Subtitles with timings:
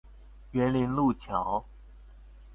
[0.51, 1.63] 員林陸橋